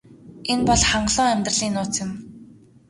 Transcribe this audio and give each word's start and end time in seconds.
Энэ 0.51 0.65
бол 0.69 0.81
хангалуун 0.91 1.33
амьдралын 1.33 1.71
нууц 1.75 1.93
юм. 2.05 2.11